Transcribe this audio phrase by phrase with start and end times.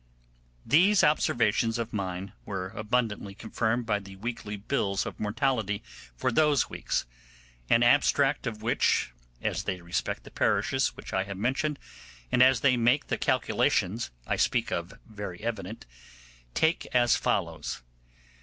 [0.65, 5.83] These observations of mine were abundantly confirmed by the weekly bills of mortality
[6.17, 7.05] for those weeks,
[7.69, 9.11] an abstract of which,
[9.43, 11.77] as they respect the parishes which I have mentioned
[12.31, 15.85] and as they make the calculations I speak of very evident,
[16.55, 17.83] take as follows.